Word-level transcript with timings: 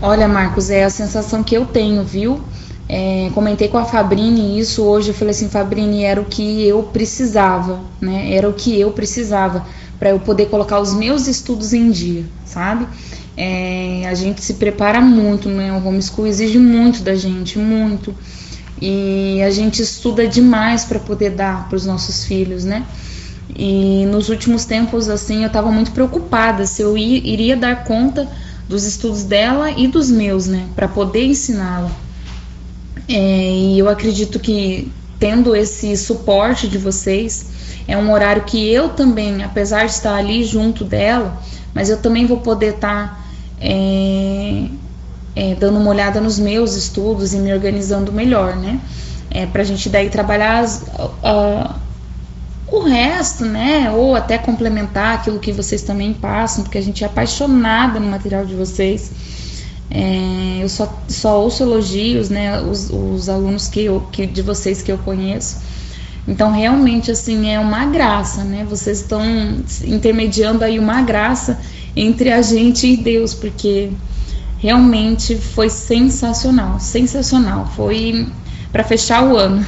Olha, 0.00 0.28
Marcos, 0.28 0.70
é 0.70 0.84
a 0.84 0.90
sensação 0.90 1.42
que 1.42 1.56
eu 1.56 1.66
tenho, 1.66 2.04
viu? 2.04 2.40
É, 2.88 3.30
comentei 3.32 3.68
com 3.68 3.78
a 3.78 3.84
Fabrini 3.84 4.58
isso 4.58 4.82
hoje. 4.82 5.08
Eu 5.08 5.14
falei 5.14 5.30
assim: 5.30 5.48
Fabrini, 5.48 6.04
era 6.04 6.20
o 6.20 6.24
que 6.24 6.66
eu 6.66 6.82
precisava, 6.82 7.80
né? 8.00 8.34
Era 8.34 8.48
o 8.48 8.52
que 8.52 8.78
eu 8.78 8.90
precisava 8.92 9.64
para 9.98 10.10
eu 10.10 10.20
poder 10.20 10.46
colocar 10.46 10.80
os 10.80 10.92
meus 10.92 11.26
estudos 11.26 11.72
em 11.72 11.90
dia, 11.90 12.24
sabe? 12.44 12.86
É, 13.36 14.06
a 14.06 14.14
gente 14.14 14.42
se 14.42 14.54
prepara 14.54 15.00
muito, 15.00 15.48
né? 15.48 15.72
O 15.72 15.86
homeschool 15.86 16.26
exige 16.26 16.58
muito 16.58 17.02
da 17.02 17.14
gente, 17.14 17.58
muito. 17.58 18.14
E 18.80 19.40
a 19.42 19.50
gente 19.50 19.80
estuda 19.80 20.26
demais 20.26 20.84
para 20.84 20.98
poder 20.98 21.30
dar 21.30 21.68
para 21.68 21.76
os 21.76 21.86
nossos 21.86 22.24
filhos, 22.24 22.64
né? 22.64 22.84
E 23.56 24.04
nos 24.06 24.28
últimos 24.28 24.64
tempos, 24.64 25.08
assim, 25.08 25.42
eu 25.42 25.46
estava 25.46 25.70
muito 25.70 25.92
preocupada 25.92 26.66
se 26.66 26.82
eu 26.82 26.98
iria 26.98 27.56
dar 27.56 27.84
conta 27.84 28.28
dos 28.68 28.84
estudos 28.84 29.24
dela 29.24 29.70
e 29.70 29.86
dos 29.86 30.10
meus, 30.10 30.46
né? 30.46 30.66
Para 30.74 30.88
poder 30.88 31.24
ensiná-la. 31.24 31.90
É, 33.08 33.50
e 33.52 33.78
eu 33.78 33.88
acredito 33.88 34.38
que 34.38 34.90
tendo 35.18 35.54
esse 35.54 35.96
suporte 35.96 36.68
de 36.68 36.78
vocês, 36.78 37.46
é 37.86 37.96
um 37.96 38.12
horário 38.12 38.44
que 38.44 38.72
eu 38.72 38.88
também, 38.90 39.42
apesar 39.42 39.86
de 39.86 39.92
estar 39.92 40.14
ali 40.14 40.44
junto 40.44 40.84
dela, 40.84 41.40
mas 41.74 41.90
eu 41.90 41.98
também 41.98 42.26
vou 42.26 42.38
poder 42.38 42.74
estar 42.74 43.24
é, 43.60 44.66
é, 45.36 45.54
dando 45.54 45.78
uma 45.78 45.90
olhada 45.90 46.20
nos 46.20 46.38
meus 46.38 46.74
estudos 46.74 47.34
e 47.34 47.38
me 47.38 47.52
organizando 47.52 48.12
melhor, 48.12 48.56
né? 48.56 48.80
É, 49.30 49.46
para 49.46 49.62
a 49.62 49.64
gente 49.64 49.88
daí 49.88 50.08
trabalhar 50.08 50.60
as, 50.60 50.82
uh, 50.82 51.74
o 52.66 52.80
resto, 52.80 53.44
né? 53.44 53.90
Ou 53.90 54.14
até 54.14 54.38
complementar 54.38 55.16
aquilo 55.16 55.38
que 55.38 55.52
vocês 55.52 55.82
também 55.82 56.12
passam, 56.12 56.64
porque 56.64 56.78
a 56.78 56.82
gente 56.82 57.04
é 57.04 57.06
apaixonada 57.06 58.00
no 58.00 58.06
material 58.06 58.44
de 58.44 58.54
vocês. 58.54 59.10
É, 59.90 60.58
eu 60.60 60.68
só, 60.68 60.92
só 61.08 61.40
ouço 61.42 61.62
elogios, 61.62 62.30
né? 62.30 62.60
Os, 62.60 62.90
os 62.90 63.28
alunos 63.28 63.68
que, 63.68 63.84
eu, 63.84 64.00
que 64.10 64.26
de 64.26 64.42
vocês 64.42 64.82
que 64.82 64.90
eu 64.90 64.98
conheço. 64.98 65.58
Então, 66.26 66.50
realmente, 66.52 67.10
assim, 67.10 67.50
é 67.50 67.60
uma 67.60 67.84
graça, 67.84 68.42
né? 68.44 68.66
Vocês 68.68 69.00
estão 69.00 69.22
intermediando 69.84 70.64
aí 70.64 70.78
uma 70.78 71.02
graça 71.02 71.60
entre 71.94 72.32
a 72.32 72.40
gente 72.40 72.86
e 72.86 72.96
Deus, 72.96 73.34
porque 73.34 73.90
realmente 74.58 75.36
foi 75.36 75.68
sensacional, 75.68 76.80
sensacional. 76.80 77.70
Foi 77.76 78.26
para 78.72 78.82
fechar 78.82 79.22
o 79.22 79.36
ano. 79.36 79.64